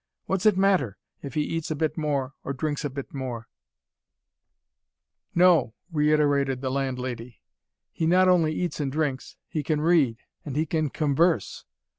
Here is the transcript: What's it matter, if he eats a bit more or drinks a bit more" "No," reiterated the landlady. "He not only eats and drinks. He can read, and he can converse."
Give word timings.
What's 0.25 0.47
it 0.47 0.57
matter, 0.57 0.97
if 1.21 1.35
he 1.35 1.43
eats 1.43 1.69
a 1.69 1.75
bit 1.75 1.95
more 1.95 2.33
or 2.43 2.53
drinks 2.53 2.83
a 2.83 2.89
bit 2.89 3.13
more" 3.13 3.47
"No," 5.45 5.75
reiterated 5.91 6.59
the 6.61 6.71
landlady. 6.71 7.37
"He 7.91 8.07
not 8.07 8.27
only 8.27 8.51
eats 8.51 8.79
and 8.79 8.91
drinks. 8.91 9.35
He 9.47 9.61
can 9.61 9.79
read, 9.79 10.17
and 10.43 10.55
he 10.55 10.65
can 10.65 10.89
converse." 10.89 11.65